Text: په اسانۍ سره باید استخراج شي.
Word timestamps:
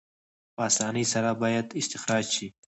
په 0.55 0.61
اسانۍ 0.69 1.05
سره 1.13 1.29
باید 1.41 1.67
استخراج 1.79 2.25
شي. 2.35 2.47